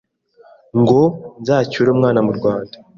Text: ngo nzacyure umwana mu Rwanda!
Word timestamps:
ngo 0.79 0.99
nzacyure 1.41 1.89
umwana 1.91 2.19
mu 2.25 2.31
Rwanda! 2.37 2.75